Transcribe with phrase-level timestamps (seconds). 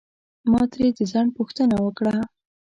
[0.51, 2.15] ما ترې د ځنډ پوښتنه وکړه.